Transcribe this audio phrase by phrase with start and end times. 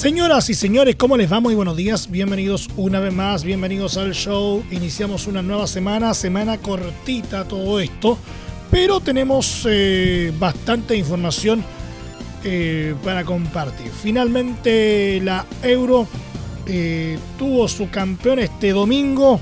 [0.00, 1.40] Señoras y señores, ¿cómo les va?
[1.40, 4.64] Muy buenos días, bienvenidos una vez más, bienvenidos al show.
[4.70, 8.16] Iniciamos una nueva semana, semana cortita todo esto,
[8.70, 11.62] pero tenemos eh, bastante información
[12.44, 13.90] eh, para compartir.
[13.90, 16.08] Finalmente la Euro
[16.66, 19.38] eh, tuvo su campeón este domingo,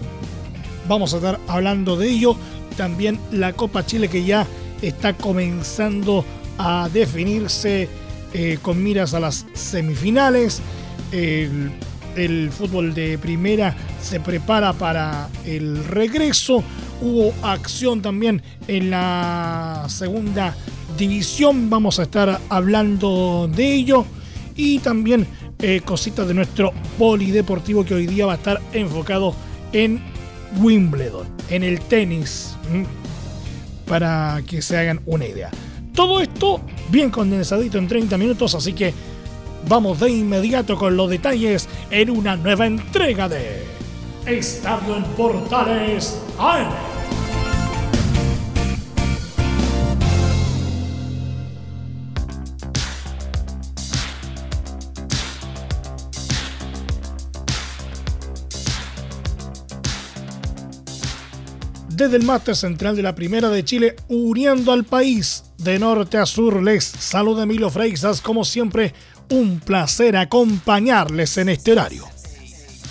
[0.89, 2.37] vamos a estar hablando de ello.
[2.77, 4.45] También la Copa Chile que ya
[4.83, 6.25] está comenzando
[6.59, 10.61] a definirse eh, con miras a las semifinales.
[11.13, 16.65] El, fútbol de primera se prepara para el regreso.
[17.01, 20.57] Hubo acción también en la segunda
[20.99, 21.71] división.
[21.71, 24.05] Vamos a estar hablando de ello.
[24.57, 25.27] Y también
[25.61, 29.35] eh, cositas de nuestro polideportivo que hoy día va a estar enfocado
[29.73, 30.03] en
[30.61, 32.57] Wimbledon, en el tenis.
[33.87, 35.51] Para que se hagan una idea.
[35.95, 38.93] Todo esto bien condensadito en 30 minutos, así que
[39.69, 43.65] vamos de inmediato con los detalles en una nueva entrega de
[44.27, 46.98] Estadio en Portales AM.
[61.99, 66.27] Desde el máster central de la Primera de Chile, uniendo al país de norte a
[66.27, 68.21] sur, les saluda Emilio Freixas.
[68.21, 68.95] Como siempre,
[69.31, 72.07] un placer acompañarles en este horario.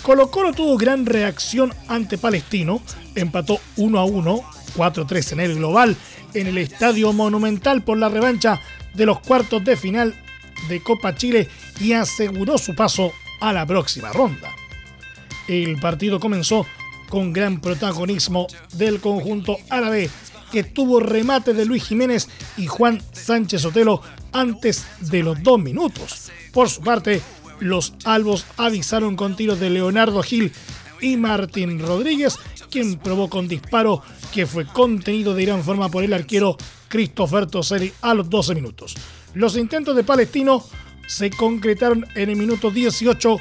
[0.02, 2.82] Colo Colo tuvo gran reacción ante Palestino,
[3.14, 4.40] empató 1 a 1,
[4.76, 5.96] 4-3 en el global,
[6.34, 8.60] en el Estadio Monumental por la revancha
[8.92, 10.14] de los cuartos de final
[10.68, 11.48] de Copa Chile
[11.80, 14.54] y aseguró su paso a la próxima ronda.
[15.48, 16.66] El partido comenzó
[17.08, 20.10] con gran protagonismo del conjunto árabe,
[20.52, 24.00] que tuvo remate de Luis Jiménez y Juan Sánchez Otelo
[24.32, 26.30] antes de los dos minutos.
[26.52, 27.20] Por su parte,
[27.60, 30.52] los albos avisaron con tiros de Leonardo Gil
[31.00, 32.38] y Martín Rodríguez,
[32.70, 34.02] quien probó con disparo
[34.32, 36.56] que fue contenido de gran forma por el arquero
[36.88, 38.94] Christopher Toseri a los 12 minutos.
[39.34, 40.64] Los intentos de Palestino
[41.06, 43.36] se concretaron en el minuto 18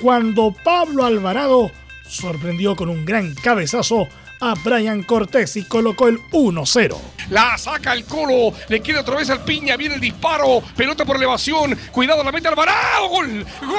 [0.00, 1.70] cuando Pablo Alvarado
[2.12, 4.08] sorprendió con un gran cabezazo
[4.40, 6.96] a Brian Cortés y colocó el 1-0.
[7.30, 11.16] La saca el colo, le queda otra vez al piña, viene el disparo, pelota por
[11.16, 13.78] elevación, cuidado, la mete Alvarado, gol, gol.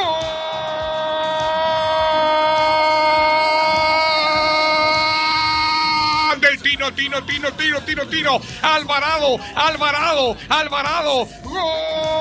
[6.61, 12.12] Tino, Tino, Tino, Tino, Tino, Tino, Alvarado, Alvarado, Alvarado, gol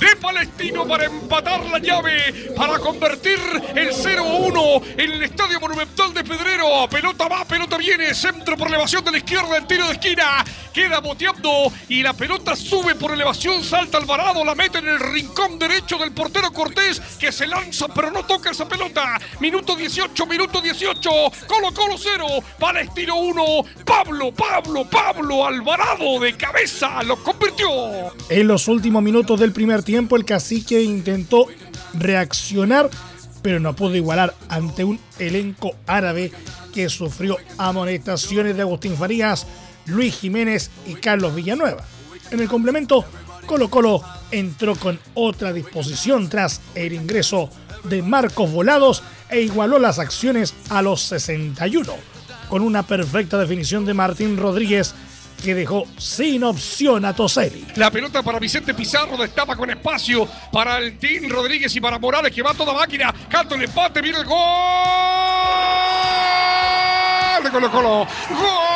[0.00, 3.38] de Palestino para empatar la llave, para convertir
[3.74, 6.88] el 0-1 en el Estadio Monumental de Pedrero.
[6.88, 11.00] Pelota va, pelota viene, centro por elevación de la izquierda, el tiro de esquina, queda
[11.00, 15.98] boteando y la pelota sube por elevación, salta Alvarado, la mete en el rincón derecho
[15.98, 19.20] del portero Cortés, que se lanza pero no toca esa pelota.
[19.40, 21.10] Minuto 18, minuto 18,
[21.46, 22.26] Colo Colo 0,
[22.58, 23.44] Palestino 1,
[23.84, 27.68] Pablo, Pablo, Pablo Alvarado de cabeza lo convirtió.
[28.28, 31.46] En los últimos minutos del primer tiempo, el cacique intentó
[31.94, 32.88] reaccionar,
[33.42, 36.32] pero no pudo igualar ante un elenco árabe
[36.72, 39.46] que sufrió amonestaciones de Agustín Farías,
[39.86, 41.84] Luis Jiménez y Carlos Villanueva.
[42.30, 43.04] En el complemento,
[43.46, 47.50] Colo Colo entró con otra disposición tras el ingreso
[47.84, 51.92] de Marcos Volados e igualó las acciones a los 61,
[52.48, 54.94] con una perfecta definición de Martín Rodríguez
[55.40, 57.66] que dejó sin opción a Toseli.
[57.76, 62.32] La pelota para Vicente Pizarro destapa con espacio para el Team Rodríguez y para Morales
[62.32, 63.14] que va toda máquina.
[63.28, 64.40] Canto el empate, viene el gol
[67.42, 68.06] de Colo Colo.
[68.28, 68.70] ¡Gol!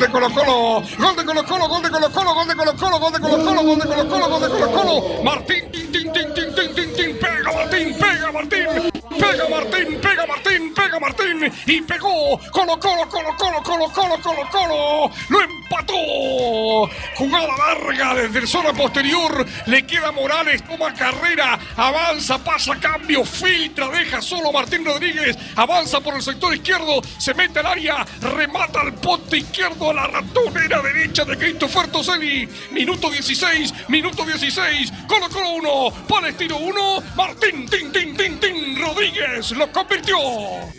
[0.00, 2.98] De Colo Colo, gol de Colo Colo, gol de Colo Colo, gol de Colo Colo,
[2.98, 6.12] gol de Colo Colo, gol de Colo Colo, gol de Colo Colo, Martín, tin, tin,
[6.12, 12.38] tin, pega Martín, pega Martín, pega Martín, pega Martín, pega Martín y pegó.
[12.52, 15.10] Colo, colo, colo, colo, colo, colo, colo, colo.
[15.28, 16.90] Lo empató.
[17.14, 19.44] Jugada larga desde el zona posterior.
[19.66, 21.58] Le queda Morales, toma carrera.
[21.76, 25.36] Avanza, pasa cambio, filtra, deja solo Martín Rodríguez.
[25.56, 27.02] Avanza por el sector izquierdo.
[27.18, 28.06] Se mete al área.
[28.20, 32.48] Remata al poste izquierdo a la ratonera derecha de Christopher Toselli.
[32.72, 34.92] Minuto 16, minuto 16.
[35.08, 35.50] Colo, colo
[35.90, 36.06] 1.
[36.08, 37.02] Palestino 1.
[37.16, 38.78] Martín, tin, tin, tin, tin.
[38.78, 40.16] Rodríguez lo convirtió.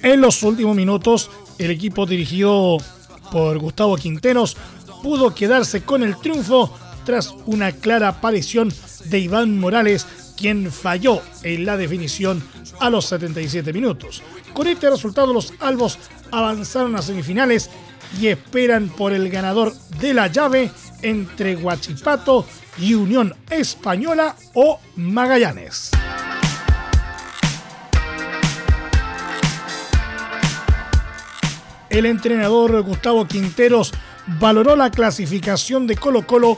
[0.03, 2.77] En los últimos minutos, el equipo dirigido
[3.31, 4.57] por Gustavo Quinteros
[5.01, 6.73] pudo quedarse con el triunfo
[7.05, 8.73] tras una clara aparición
[9.05, 10.05] de Iván Morales,
[10.37, 12.43] quien falló en la definición
[12.79, 14.21] a los 77 minutos.
[14.53, 15.97] Con este resultado los albos
[16.31, 17.69] avanzaron a semifinales
[18.19, 20.71] y esperan por el ganador de la llave
[21.01, 22.45] entre Huachipato
[22.77, 25.91] y Unión Española o Magallanes.
[31.89, 33.93] El entrenador Gustavo Quinteros
[34.39, 36.57] valoró la clasificación de Colo Colo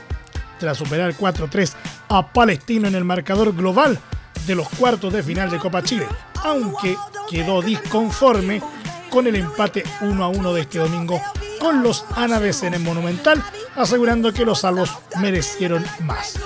[0.59, 1.73] tras superar 4-3
[2.09, 3.99] a Palestino en el marcador global
[4.45, 6.07] de los cuartos de final de Copa Chile,
[6.43, 6.97] aunque
[7.29, 8.61] quedó disconforme
[9.09, 11.21] con el empate 1 a 1 de este domingo
[11.59, 13.43] con los ánabes en el Monumental,
[13.75, 16.39] asegurando que los salvos merecieron más.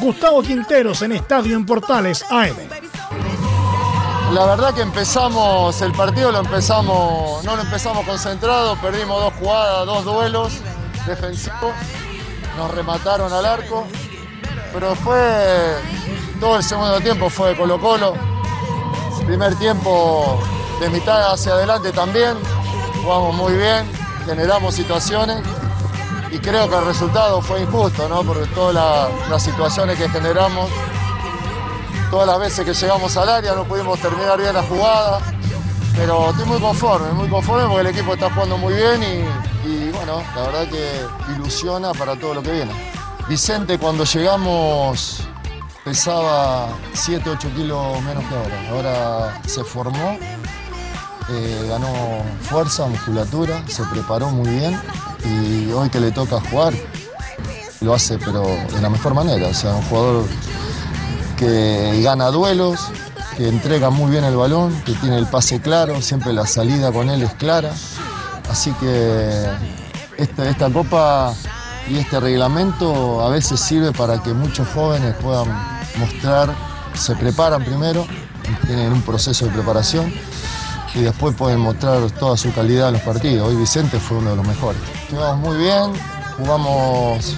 [0.00, 2.56] Gustavo Quinteros en Estadio en Portales AM.
[4.32, 9.86] La verdad que empezamos, el partido lo empezamos, no lo empezamos concentrado, perdimos dos jugadas,
[9.86, 10.52] dos duelos
[11.08, 11.72] defensivos,
[12.56, 13.86] nos remataron al arco,
[14.72, 15.74] pero fue,
[16.38, 18.14] todo el segundo tiempo fue de Colo Colo,
[19.26, 20.38] primer tiempo
[20.80, 22.34] de mitad hacia adelante también,
[23.02, 23.84] jugamos muy bien,
[24.24, 25.42] generamos situaciones.
[26.30, 28.22] Y creo que el resultado fue injusto, ¿no?
[28.22, 28.74] Porque todas
[29.30, 30.68] las situaciones que generamos.
[32.10, 35.20] Todas las veces que llegamos al área no pudimos terminar bien la jugada,
[35.94, 39.24] pero estoy muy conforme, muy conforme porque el equipo está jugando muy bien y,
[40.34, 42.72] la verdad que ilusiona para todo lo que viene.
[43.28, 45.20] Vicente cuando llegamos
[45.84, 50.18] pesaba 7, 8 kilos menos que ahora, ahora se formó,
[51.30, 54.80] eh, ganó fuerza, musculatura, se preparó muy bien
[55.24, 56.72] y hoy que le toca jugar
[57.80, 60.24] lo hace pero de la mejor manera, o sea, un jugador
[61.36, 62.80] que gana duelos,
[63.36, 67.08] que entrega muy bien el balón, que tiene el pase claro, siempre la salida con
[67.08, 67.72] él es clara.
[68.50, 69.46] Así que
[70.18, 71.32] esta, esta copa
[71.88, 75.48] y este reglamento a veces sirve para que muchos jóvenes puedan
[75.96, 76.54] mostrar,
[76.94, 78.04] se preparan primero,
[78.66, 80.12] tienen un proceso de preparación
[80.94, 83.48] y después pueden mostrar toda su calidad en los partidos.
[83.48, 84.80] Hoy Vicente fue uno de los mejores.
[85.08, 85.92] Jugamos muy bien,
[86.36, 87.36] jugamos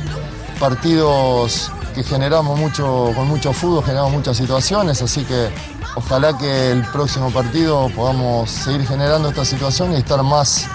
[0.58, 5.48] partidos que generamos mucho, con mucho fútbol, generamos muchas situaciones, así que
[5.96, 10.66] ojalá que el próximo partido podamos seguir generando esta situación y estar más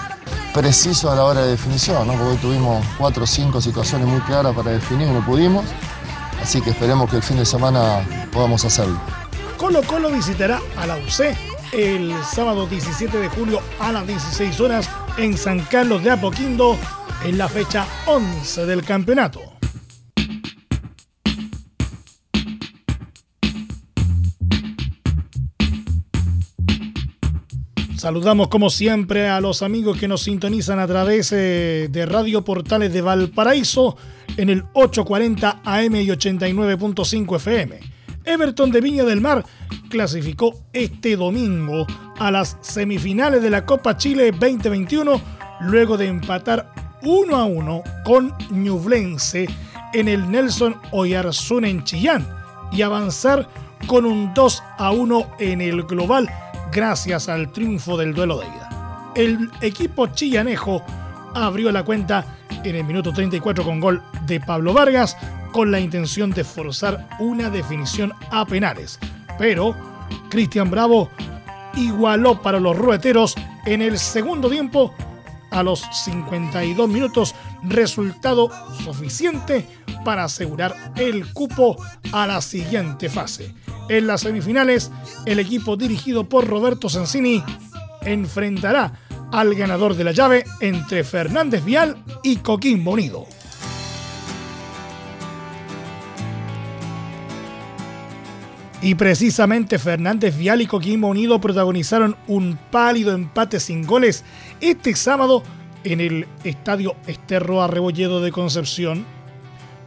[0.56, 2.14] preciso a la hora de definición, ¿no?
[2.14, 5.66] porque tuvimos cuatro o cinco situaciones muy claras para definir no pudimos,
[6.42, 8.00] así que esperemos que el fin de semana
[8.32, 8.98] podamos hacerlo.
[9.58, 11.36] Colo Colo visitará a la UC
[11.72, 14.88] el sábado 17 de julio a las 16 horas
[15.18, 16.78] en San Carlos de Apoquindo
[17.22, 19.55] en la fecha 11 del campeonato.
[28.06, 32.92] Saludamos como siempre a los amigos que nos sintonizan a través eh, de Radio Portales
[32.92, 33.96] de Valparaíso
[34.36, 37.80] en el 840 AM y 89.5 FM.
[38.24, 39.44] Everton de Viña del Mar
[39.88, 41.84] clasificó este domingo
[42.16, 45.20] a las semifinales de la Copa Chile 2021
[45.62, 46.72] luego de empatar
[47.02, 49.48] 1 a 1 con Ñublense
[49.92, 52.24] en el Nelson Oyarzún en Chillán
[52.70, 53.48] y avanzar
[53.88, 56.30] con un 2 a 1 en el global
[56.76, 59.12] gracias al triunfo del duelo de ida.
[59.14, 60.84] El equipo chillanejo
[61.34, 65.16] abrió la cuenta en el minuto 34 con gol de Pablo Vargas
[65.52, 68.98] con la intención de forzar una definición a penales.
[69.38, 69.74] Pero
[70.28, 71.08] Cristian Bravo
[71.76, 74.94] igualó para los rueteros en el segundo tiempo
[75.50, 78.50] a los 52 minutos, resultado
[78.84, 79.66] suficiente
[80.04, 81.78] para asegurar el cupo
[82.12, 83.54] a la siguiente fase.
[83.88, 84.90] En las semifinales,
[85.26, 87.42] el equipo dirigido por Roberto Sensini
[88.02, 88.92] enfrentará
[89.32, 93.26] al ganador de la llave entre Fernández Vial y Coquimbo Unido.
[98.82, 104.24] Y precisamente Fernández Vial y Coquimbo Unido protagonizaron un pálido empate sin goles
[104.60, 105.42] este sábado
[105.84, 109.04] en el Estadio Esterro Arrebolledo de Concepción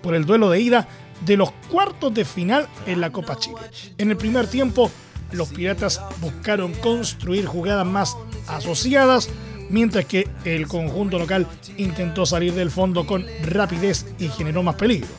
[0.01, 0.87] por el duelo de ida
[1.25, 3.61] de los cuartos de final en la Copa Chile.
[3.97, 4.91] En el primer tiempo,
[5.31, 9.29] los Piratas buscaron construir jugadas más asociadas,
[9.69, 11.47] mientras que el conjunto local
[11.77, 15.09] intentó salir del fondo con rapidez y generó más peligro.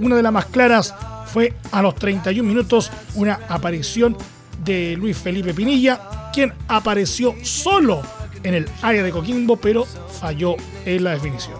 [0.00, 0.94] Una de las más claras
[1.26, 4.16] fue a los 31 minutos una aparición
[4.64, 8.02] de Luis Felipe Pinilla, quien apareció solo
[8.42, 11.58] en el área de Coquimbo, pero falló en la definición.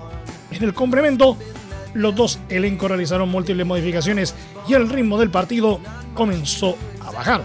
[0.51, 1.37] En el complemento,
[1.97, 4.35] los dos elencos realizaron múltiples modificaciones
[4.69, 5.81] y el ritmo del partido
[6.15, 7.43] comenzó a bajar.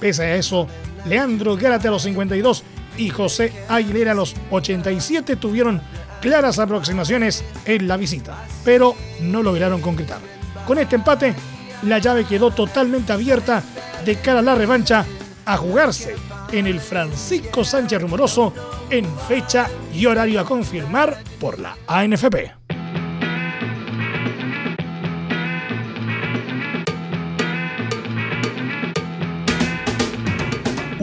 [0.00, 0.66] Pese a eso,
[1.06, 2.64] Leandro Gárate a los 52
[2.96, 5.80] y José Aguilera a los 87 tuvieron
[6.20, 10.20] claras aproximaciones en la visita, pero no lograron concretar.
[10.66, 11.34] Con este empate,
[11.82, 13.62] la llave quedó totalmente abierta
[14.04, 15.04] de cara a la revancha
[15.44, 16.14] a jugarse
[16.52, 18.52] en el Francisco Sánchez Rumoroso
[18.90, 22.61] en fecha y horario a confirmar por la ANFP.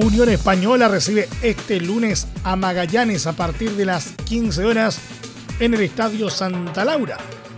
[0.01, 4.97] Unión Española recibe este lunes a Magallanes a partir de las 15 horas
[5.59, 7.17] en el Estadio Santa Laura,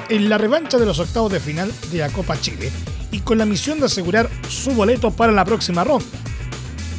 [0.10, 2.71] en la revancha de los octavos de final de la Copa Chile
[3.12, 6.07] y con la misión de asegurar su boleto para la próxima ronda.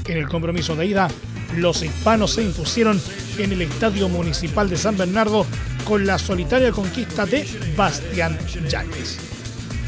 [0.06, 1.08] En el compromiso de ida,
[1.56, 3.00] los hispanos se impusieron
[3.36, 5.44] en el Estadio Municipal de San Bernardo
[5.84, 9.18] con la solitaria conquista de Bastián Yáñez.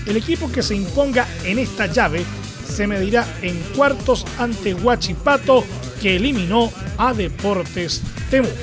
[0.04, 2.24] El equipo que se imponga en esta llave
[2.66, 5.64] se medirá en cuartos ante Huachipato,
[6.00, 8.54] que eliminó a Deportes Temuco.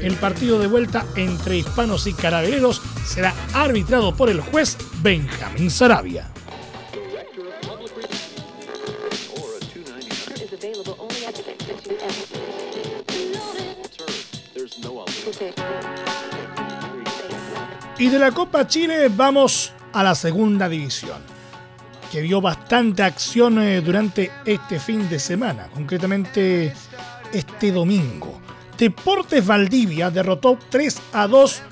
[0.00, 6.30] El partido de vuelta entre hispanos y carabineros será arbitrado por el juez Benjamín Sarabia.
[17.98, 21.36] Y de la Copa Chile vamos a la segunda división
[22.12, 22.55] que vio bastante
[23.04, 26.72] acción eh, durante este fin de semana, concretamente
[27.32, 28.40] este domingo.
[28.76, 31.62] Deportes Valdivia derrotó 3 a 2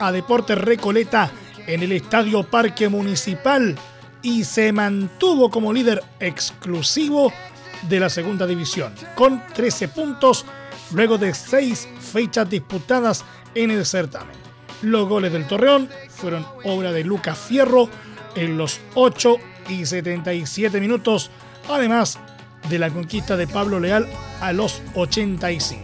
[0.00, 1.30] a Deportes Recoleta
[1.66, 3.76] en el Estadio Parque Municipal
[4.22, 7.32] y se mantuvo como líder exclusivo
[7.88, 10.44] de la segunda división, con 13 puntos
[10.92, 14.36] luego de 6 fechas disputadas en el certamen.
[14.82, 17.88] Los goles del Torreón fueron obra de Lucas Fierro
[18.34, 19.36] en los 8
[19.70, 21.30] y 77 minutos,
[21.68, 22.18] además
[22.68, 24.06] de la conquista de Pablo Leal
[24.40, 25.82] a los 85.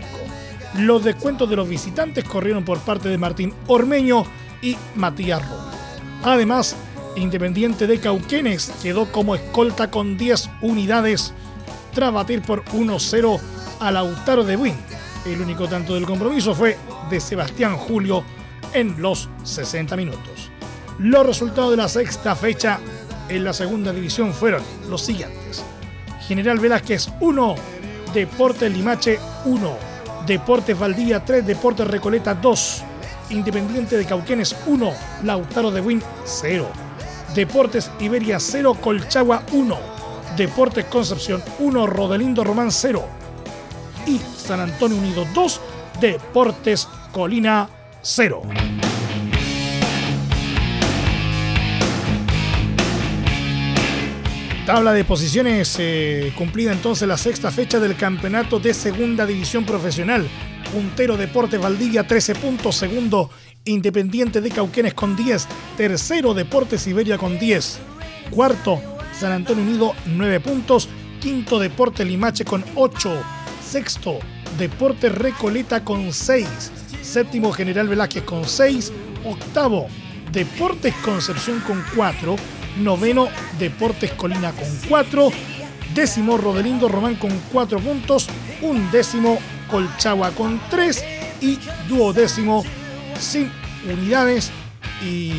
[0.78, 4.24] Los descuentos de los visitantes corrieron por parte de Martín Ormeño
[4.60, 5.70] y Matías Romo.
[6.22, 6.76] Además,
[7.16, 11.32] Independiente de Cauquenes quedó como escolta con 10 unidades
[11.94, 13.40] tras batir por 1-0
[13.80, 14.76] a Lautaro de Win.
[15.24, 16.76] El único tanto del compromiso fue
[17.08, 18.22] de Sebastián Julio
[18.74, 20.50] en los 60 minutos.
[20.98, 22.80] Los resultados de la sexta fecha
[23.28, 25.64] en la segunda división fueron los siguientes.
[26.26, 27.54] General Velázquez 1,
[28.12, 29.76] Deportes Limache 1,
[30.26, 32.82] Deportes Valdivia 3, Deportes Recoleta 2,
[33.30, 34.92] Independiente de Cauquenes 1,
[35.24, 36.66] Lautaro de Win 0,
[37.34, 39.78] Deportes Iberia 0, Colchagua 1,
[40.36, 43.04] Deportes Concepción 1, Rodelindo Román 0
[44.06, 45.60] y San Antonio Unido 2,
[46.00, 47.68] Deportes Colina
[48.02, 48.42] 0.
[54.66, 60.26] Tabla de posiciones eh, cumplida entonces la sexta fecha del campeonato de segunda división profesional.
[60.72, 63.30] Puntero Deportes Valdivia 13 puntos, segundo
[63.64, 65.46] Independiente de Cauquenes con 10,
[65.76, 67.78] tercero Deportes Iberia con 10,
[68.32, 68.82] cuarto
[69.16, 70.88] San Antonio Unido 9 puntos,
[71.20, 73.22] quinto Deportes Limache con 8,
[73.64, 74.18] sexto
[74.58, 78.92] Deportes Recoleta con 6, séptimo General Velázquez con 6,
[79.24, 79.86] octavo
[80.32, 82.34] Deportes Concepción con 4,
[82.78, 83.28] noveno
[83.58, 85.30] Deportes Colina con 4,
[85.94, 88.28] décimo Rodelindo Román con 4 puntos,
[88.62, 89.38] un décimo
[89.70, 91.04] Colchagua con 3
[91.40, 92.64] y duodécimo
[93.18, 93.50] sin
[93.90, 94.50] unidades.
[95.04, 95.32] Y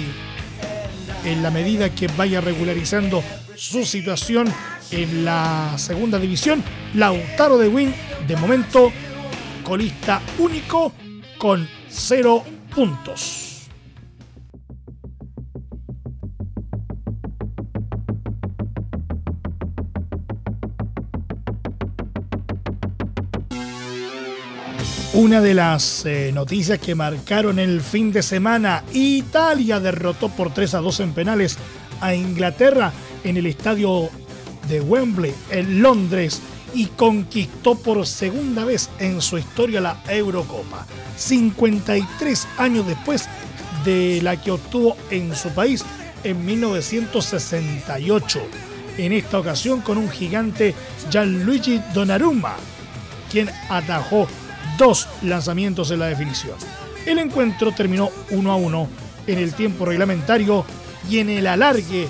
[1.25, 3.23] en la medida que vaya regularizando
[3.55, 4.53] su situación
[4.91, 6.63] en la segunda división,
[6.93, 7.93] Lautaro de Win
[8.27, 8.91] de momento
[9.63, 10.93] colista único
[11.37, 13.46] con 0 puntos.
[25.17, 30.75] Una de las eh, noticias que marcaron el fin de semana, Italia derrotó por 3
[30.75, 31.57] a 2 en penales
[32.01, 32.93] a Inglaterra
[33.23, 34.11] en el estadio
[34.69, 36.39] de Wembley en Londres
[36.75, 43.27] y conquistó por segunda vez en su historia la Eurocopa, 53 años después
[43.85, 45.83] de la que obtuvo en su país
[46.23, 48.39] en 1968.
[48.99, 50.75] En esta ocasión con un gigante
[51.09, 52.55] Gianluigi Donnarumma,
[53.31, 54.27] quien atajó
[54.77, 56.55] dos lanzamientos en la definición.
[57.05, 58.87] El encuentro terminó 1 a 1
[59.27, 60.65] en el tiempo reglamentario
[61.09, 62.07] y en el alargue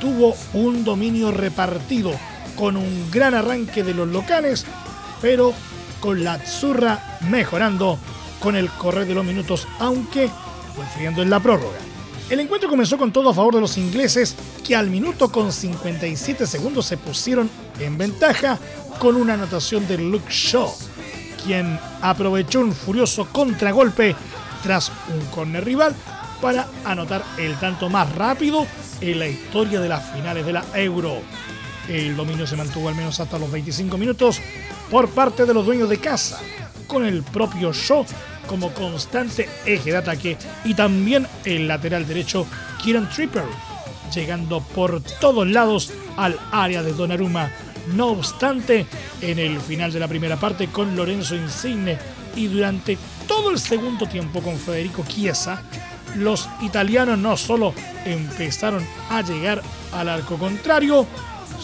[0.00, 2.12] tuvo un dominio repartido
[2.56, 4.66] con un gran arranque de los locales,
[5.20, 5.54] pero
[6.00, 7.98] con la Zurra mejorando
[8.40, 10.28] con el correr de los minutos, aunque
[10.74, 11.78] sufriendo en la prórroga.
[12.28, 16.46] El encuentro comenzó con todo a favor de los ingleses, que al minuto con 57
[16.46, 18.58] segundos se pusieron en ventaja
[18.98, 20.72] con una anotación de Luke Shaw,
[21.44, 24.14] quien aprovechó un furioso contragolpe
[24.62, 25.94] tras un corner rival
[26.40, 28.66] para anotar el tanto más rápido
[29.00, 31.20] en la historia de las finales de la Euro.
[31.88, 34.40] El dominio se mantuvo al menos hasta los 25 minutos
[34.90, 36.40] por parte de los dueños de casa,
[36.86, 38.04] con el propio Shaw
[38.46, 42.46] como constante eje de ataque y también el lateral derecho
[42.82, 43.44] Kieran Tripper,
[44.14, 47.50] llegando por todos lados al área de Donnarumma.
[47.88, 48.86] No obstante,
[49.20, 51.98] en el final de la primera parte con Lorenzo Insigne
[52.36, 52.96] y durante
[53.26, 55.62] todo el segundo tiempo con Federico Chiesa,
[56.16, 57.74] los italianos no solo
[58.04, 59.62] empezaron a llegar
[59.92, 61.06] al arco contrario,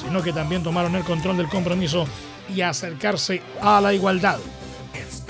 [0.01, 2.07] sino que también tomaron el control del compromiso
[2.55, 4.39] y acercarse a la igualdad.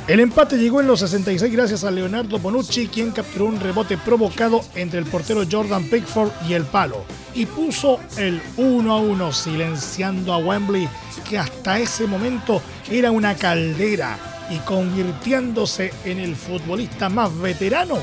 [0.09, 4.63] El empate llegó en los 66 gracias a Leonardo Bonucci, quien capturó un rebote provocado
[4.75, 10.33] entre el portero Jordan Pickford y el palo, y puso el 1 a 1, silenciando
[10.33, 10.89] a Wembley,
[11.29, 14.19] que hasta ese momento era una caldera,
[14.51, 17.99] y convirtiéndose en el futbolista más veterano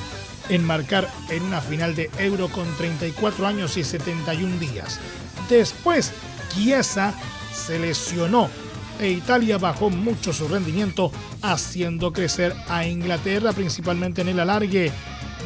[0.49, 4.99] en marcar en una final de Euro con 34 años y 71 días.
[5.49, 6.11] Después,
[6.53, 7.15] Chiesa
[7.51, 8.51] se lesionó
[8.99, 11.11] e Italia bajó mucho su rendimiento,
[11.41, 14.91] haciendo crecer a Inglaterra principalmente en el alargue,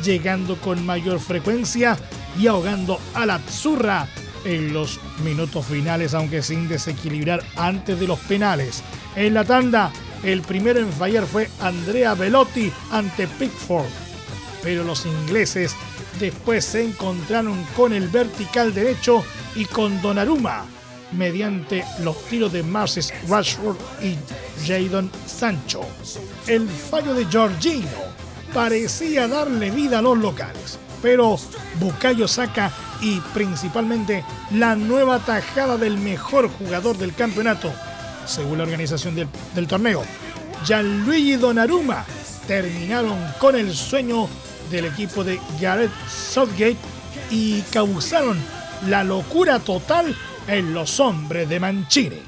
[0.04, 1.98] llegando con mayor frecuencia
[2.40, 4.08] y ahogando a la Azzurra
[4.46, 8.84] en los minutos finales, aunque sin desequilibrar antes de los penales.
[9.16, 9.92] En la tanda,
[10.24, 13.88] el primero en fallar fue Andrea Velotti ante Pickford,
[14.64, 15.76] pero los ingleses
[16.20, 19.24] después se encontraron con el vertical derecho
[19.56, 20.66] y con Donnarumma
[21.12, 24.16] mediante los tiros de Marcis Rashford y
[24.66, 25.82] Jadon Sancho.
[26.48, 27.88] El fallo de Jorginho
[28.54, 31.38] parecía darle vida a los locales, pero
[31.80, 37.72] Bukayo Saka y principalmente la nueva tajada del mejor jugador del campeonato,
[38.26, 40.04] según la organización del, del torneo,
[40.66, 42.06] Gianluigi Donnarumma,
[42.48, 44.28] terminaron con el sueño
[44.72, 46.78] del equipo de Gareth Southgate
[47.32, 48.38] y causaron
[48.88, 50.16] la locura total
[50.52, 52.22] en Los Hombres de Mancini.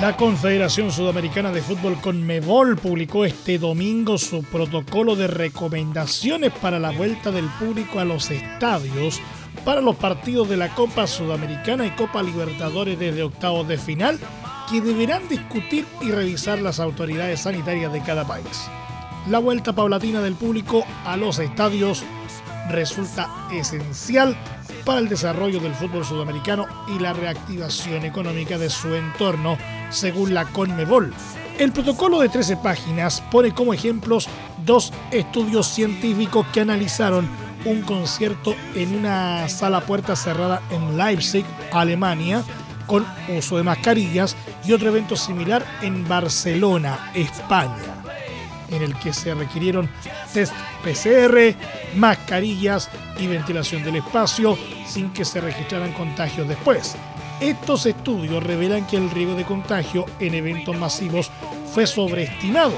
[0.00, 6.92] La Confederación Sudamericana de Fútbol Conmebol publicó este domingo su protocolo de recomendaciones para la
[6.92, 9.20] vuelta del público a los estadios
[9.64, 14.20] para los partidos de la Copa Sudamericana y Copa Libertadores desde octavos de final
[14.70, 18.70] que deberán discutir y revisar las autoridades sanitarias de cada país
[19.30, 22.02] la vuelta paulatina del público a los estadios
[22.70, 24.36] resulta esencial
[24.84, 29.58] para el desarrollo del fútbol sudamericano y la reactivación económica de su entorno,
[29.90, 31.12] según la CONMEBOL.
[31.58, 34.28] El protocolo de 13 páginas pone como ejemplos
[34.64, 37.28] dos estudios científicos que analizaron
[37.64, 42.42] un concierto en una sala puerta cerrada en Leipzig, Alemania,
[42.86, 43.04] con
[43.36, 47.97] uso de mascarillas, y otro evento similar en Barcelona, España
[48.70, 49.88] en el que se requirieron
[50.32, 50.52] test
[50.82, 51.54] PCR,
[51.96, 56.96] mascarillas y ventilación del espacio sin que se registraran contagios después.
[57.40, 61.30] Estos estudios revelan que el riesgo de contagio en eventos masivos
[61.72, 62.74] fue sobreestimado,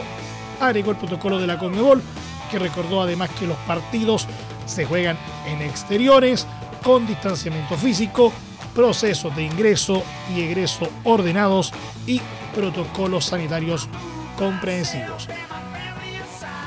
[0.61, 2.03] agregó el protocolo de la Conmebol,
[2.51, 4.27] que recordó además que los partidos
[4.67, 6.47] se juegan en exteriores,
[6.83, 8.33] con distanciamiento físico,
[8.75, 10.03] procesos de ingreso
[10.35, 11.73] y egreso ordenados
[12.07, 12.21] y
[12.55, 13.89] protocolos sanitarios
[14.39, 15.29] comprensivos.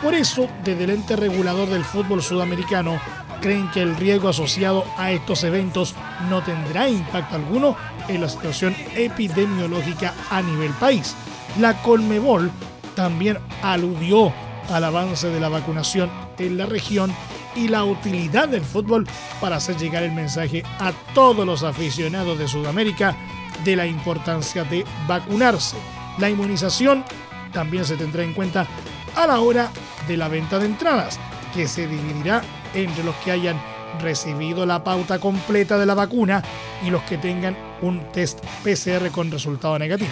[0.03, 2.99] Por eso, desde el ente regulador del fútbol sudamericano,
[3.41, 5.95] creen que el riesgo asociado a estos eventos
[6.29, 7.77] no tendrá impacto alguno
[8.09, 11.15] en la situación epidemiológica a nivel país.
[11.57, 12.51] La Colmebol
[12.95, 14.33] también aludió
[14.69, 17.13] al avance de la vacunación en la región
[17.55, 19.07] y la utilidad del fútbol
[19.39, 23.15] para hacer llegar el mensaje a todos los aficionados de Sudamérica
[23.63, 25.77] de la importancia de vacunarse.
[26.17, 27.05] La inmunización
[27.53, 28.67] también se tendrá en cuenta
[29.15, 29.69] a la hora
[30.07, 31.19] de la venta de entradas,
[31.53, 32.41] que se dividirá
[32.73, 33.59] entre los que hayan
[34.01, 36.43] recibido la pauta completa de la vacuna
[36.83, 40.11] y los que tengan un test PCR con resultado negativo.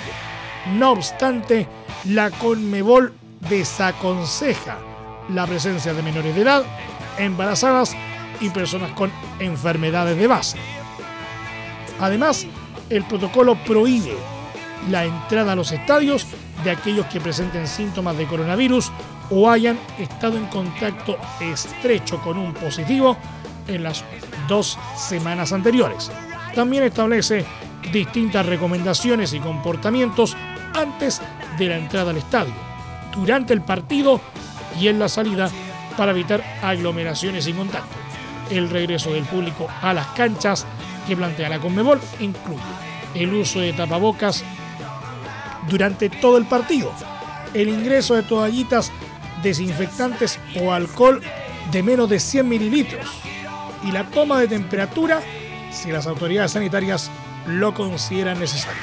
[0.78, 1.68] No obstante,
[2.06, 3.14] la Conmebol
[3.50, 4.78] desaconseja
[5.30, 6.64] la presencia de menores de edad,
[7.18, 7.96] embarazadas
[8.40, 10.58] y personas con enfermedades de base.
[12.00, 12.46] Además,
[12.90, 14.18] El protocolo prohíbe
[14.90, 16.28] la entrada a los estadios
[16.62, 18.92] de aquellos que presenten síntomas de coronavirus
[19.32, 23.18] o hayan estado en contacto estrecho con un positivo
[23.68, 24.04] en las
[24.48, 26.12] dos semanas anteriores.
[26.54, 27.46] También establece
[27.92, 30.36] distintas recomendaciones y comportamientos
[30.74, 31.22] antes
[31.58, 32.54] de la entrada al estadio,
[33.16, 34.20] durante el partido
[34.80, 35.50] y en la salida
[35.98, 37.96] para evitar aglomeraciones y contacto.
[38.50, 40.66] El regreso del público a las canchas
[41.08, 42.62] que plantea la Conmebol incluye
[43.16, 44.44] el uso de tapabocas
[45.70, 46.92] durante todo el partido,
[47.54, 48.92] el ingreso de toallitas
[49.42, 51.22] desinfectantes o alcohol
[51.72, 53.06] de menos de 100 mililitros
[53.84, 55.22] y la toma de temperatura
[55.72, 57.10] si las autoridades sanitarias
[57.48, 58.82] lo consideran necesario.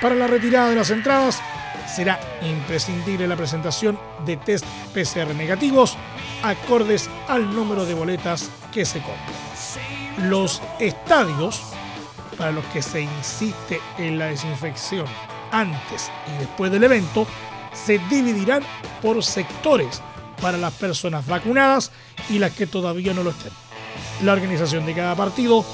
[0.00, 1.40] Para la retirada de las entradas
[1.86, 5.96] será imprescindible la presentación de test PCR negativos
[6.42, 10.28] acordes al número de boletas que se compran.
[10.28, 11.62] Los estadios,
[12.36, 15.06] para los que se insiste en la desinfección
[15.50, 17.26] antes y después del evento,
[17.86, 18.62] se dividirán
[19.02, 20.02] por sectores
[20.40, 21.90] para las personas vacunadas
[22.30, 23.52] y las que todavía no lo estén.
[24.22, 25.64] La organización de cada partido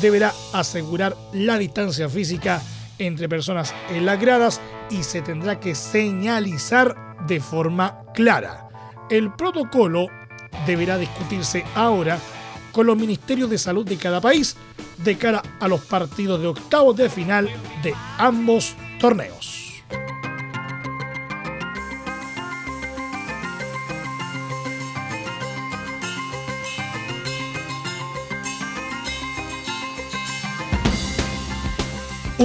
[0.00, 2.62] deberá asegurar la distancia física
[2.98, 8.68] entre personas en las gradas y se tendrá que señalizar de forma clara.
[9.10, 10.06] El protocolo
[10.66, 12.18] deberá discutirse ahora
[12.72, 14.56] con los ministerios de salud de cada país
[14.98, 17.48] de cara a los partidos de octavos de final
[17.82, 19.67] de ambos torneos.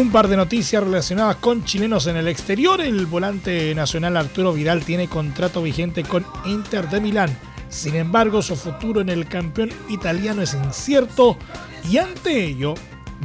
[0.04, 2.82] Un par de noticias relacionadas con chilenos en el exterior.
[2.82, 7.38] El volante nacional Arturo Vidal tiene contrato vigente con Inter de Milán.
[7.70, 11.38] Sin embargo, su futuro en el campeón italiano es incierto
[11.90, 12.74] y ante ello,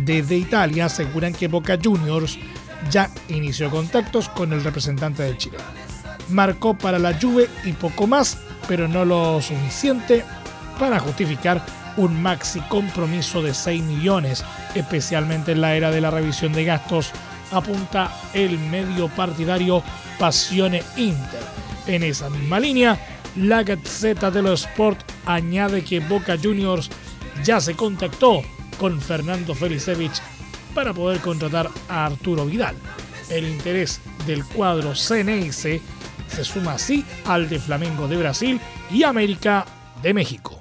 [0.05, 2.39] desde Italia aseguran que Boca Juniors
[2.93, 5.59] ya inició contactos con el representante del Chile.
[6.29, 8.39] Marcó para la Juve y poco más,
[8.69, 10.25] pero no lo suficiente
[10.79, 11.67] para justificar
[11.99, 17.11] un maxi compromiso de 6 millones, especialmente en la era de la revisión de gastos,
[17.51, 19.83] apunta el medio partidario
[20.19, 21.43] Passione Inter.
[21.87, 22.99] En esa misma línea,
[23.37, 26.89] la Gazzetta dello Sport añade que Boca Juniors
[27.43, 28.43] ya se contactó
[28.79, 30.23] con Fernando Felicevich
[30.75, 32.77] para poder contratar a Arturo Vidal.
[33.29, 35.81] El interés del cuadro CNS
[36.29, 39.65] se suma así al de Flamengo de Brasil y América
[40.01, 40.58] de México.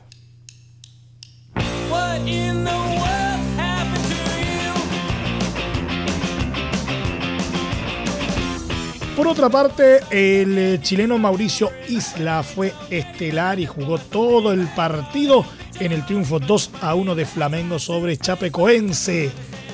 [9.18, 15.44] Por otra parte, el eh, chileno Mauricio Isla fue estelar y jugó todo el partido
[15.80, 19.32] en el triunfo 2 a 1 de Flamengo sobre Chapecoense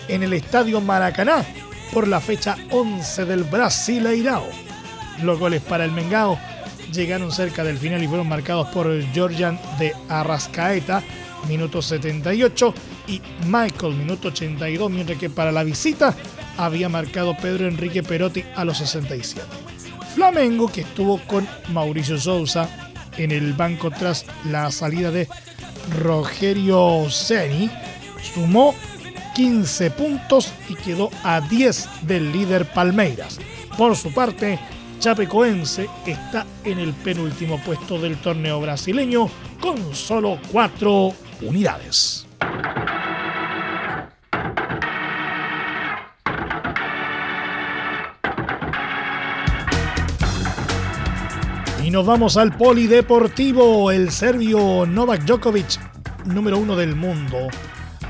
[0.08, 1.44] en el estadio Maracaná
[1.94, 4.48] por la fecha 11 del Brasileirao.
[5.24, 6.40] Los goles para el Mengao
[6.94, 11.04] llegaron cerca del final y fueron marcados por Georgian de Arrascaeta,
[11.50, 12.74] minuto 78,
[13.08, 16.16] y Michael, minuto 82, mientras que para la visita
[16.58, 19.46] había marcado Pedro Enrique Perotti a los 67.
[20.16, 22.70] Flamengo, que estuvo con Mauricio Sousa
[23.18, 25.28] en el banco tras la salida de
[26.00, 27.70] Rogerio Ceni,
[28.34, 28.76] sumó
[29.36, 33.40] 15 puntos y quedó a 10 del líder Palmeiras.
[33.78, 34.60] Por su parte,
[35.00, 42.26] Chapecoense está en el penúltimo puesto del torneo brasileño con solo 4 unidades.
[51.94, 53.92] Nos vamos al polideportivo.
[53.92, 55.80] El serbio Novak Djokovic,
[56.26, 57.50] número uno del mundo,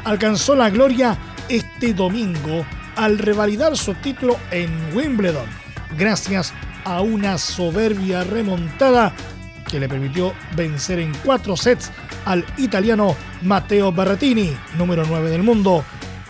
[0.05, 1.17] alcanzó la gloria
[1.49, 2.65] este domingo
[2.95, 5.45] al revalidar su título en Wimbledon,
[5.97, 6.53] gracias
[6.85, 9.11] a una soberbia remontada
[9.69, 11.91] que le permitió vencer en cuatro sets
[12.23, 15.83] al italiano Matteo Berrettini, número 9 del mundo,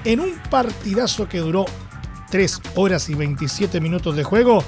[0.05, 1.65] en un partidazo que duró
[2.31, 4.63] 3 horas y 27 minutos de juego.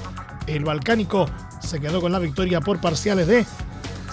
[0.46, 1.28] El balcánico
[1.66, 3.44] se quedó con la victoria por parciales de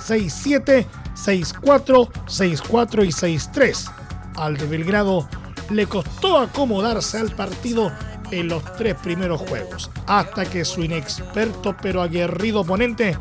[0.07, 0.85] 6-7,
[1.15, 3.91] 6-4, 6-4 y 6-3.
[4.35, 5.27] Al de Belgrado
[5.69, 7.91] le costó acomodarse al partido
[8.31, 13.17] en los tres primeros juegos, hasta que su inexperto pero aguerrido oponente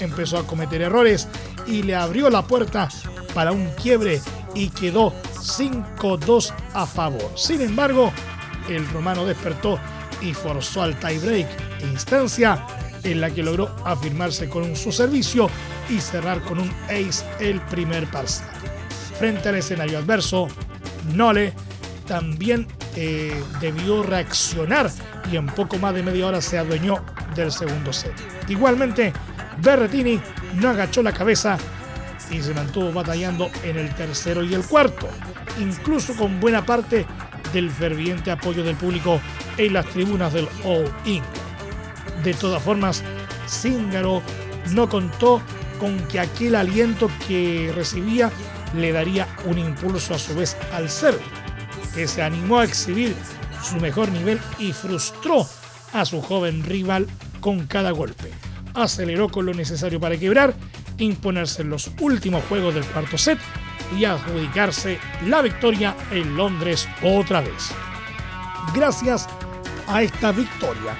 [0.00, 1.28] empezó a cometer errores
[1.66, 2.88] y le abrió la puerta
[3.32, 4.20] para un quiebre
[4.54, 7.30] y quedó 5-2 a favor.
[7.36, 8.12] Sin embargo,
[8.68, 9.78] el romano despertó
[10.20, 11.48] y forzó al tiebreak,
[11.82, 12.66] instancia
[13.04, 15.48] en la que logró afirmarse con su servicio
[15.88, 18.48] y cerrar con un ace el primer parcial.
[19.18, 20.48] Frente al escenario adverso,
[21.14, 21.52] Nole
[22.06, 24.90] también eh, debió reaccionar
[25.30, 28.12] y en poco más de media hora se adueñó del segundo set.
[28.48, 29.12] Igualmente,
[29.58, 30.20] Berretini
[30.54, 31.58] no agachó la cabeza
[32.30, 35.08] y se mantuvo batallando en el tercero y el cuarto,
[35.60, 37.06] incluso con buena parte
[37.52, 39.20] del ferviente apoyo del público
[39.56, 41.22] en las tribunas del All In.
[42.22, 43.02] De todas formas,
[43.48, 44.22] Zingaro
[44.70, 45.42] no contó
[45.78, 48.30] con que aquel aliento que recibía
[48.76, 51.26] le daría un impulso a su vez al serbio,
[51.94, 53.14] que se animó a exhibir
[53.62, 55.46] su mejor nivel y frustró
[55.92, 57.06] a su joven rival
[57.40, 58.30] con cada golpe.
[58.74, 60.54] Aceleró con lo necesario para quebrar,
[60.98, 63.38] imponerse en los últimos juegos del cuarto set
[63.96, 67.70] y adjudicarse la victoria en Londres otra vez.
[68.74, 69.28] Gracias
[69.86, 70.96] a esta victoria,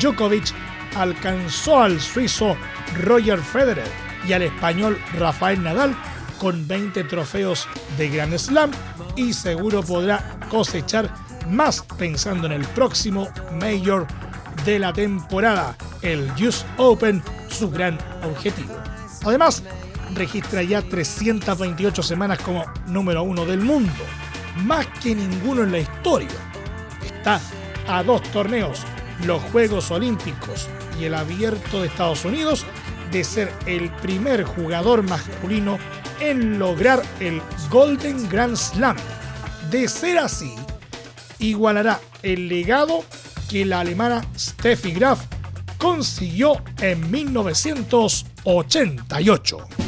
[0.00, 0.52] Djokovic
[0.96, 2.56] alcanzó al suizo
[3.02, 3.88] Roger Federer
[4.26, 5.96] y al español Rafael Nadal
[6.38, 8.70] con 20 trofeos de Grand Slam
[9.16, 11.12] y seguro podrá cosechar
[11.48, 13.28] más pensando en el próximo
[13.60, 14.06] Major
[14.64, 18.74] de la temporada, el US Open, su gran objetivo.
[19.24, 19.62] Además,
[20.14, 23.92] registra ya 328 semanas como número uno del mundo,
[24.64, 26.28] más que ninguno en la historia.
[27.04, 27.40] Está
[27.86, 28.84] a dos torneos,
[29.24, 30.68] los Juegos Olímpicos
[31.00, 32.66] y el Abierto de Estados Unidos,
[33.10, 35.78] de ser el primer jugador masculino
[36.20, 38.96] en lograr el Golden Grand Slam.
[39.70, 40.54] De ser así,
[41.38, 43.04] igualará el legado
[43.48, 45.20] que la alemana Steffi Graf
[45.78, 49.87] consiguió en 1988.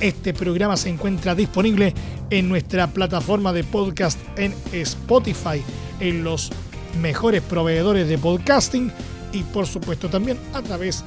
[0.00, 1.94] este programa se encuentra disponible
[2.30, 5.62] en nuestra plataforma de podcast en Spotify,
[6.00, 6.50] en los
[7.00, 8.92] mejores proveedores de podcasting
[9.32, 11.02] y por supuesto también a través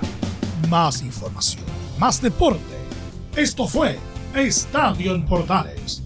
[0.68, 1.64] Más información,
[1.98, 2.60] más deporte.
[3.34, 3.98] Esto fue
[4.34, 6.05] Estadio en Portales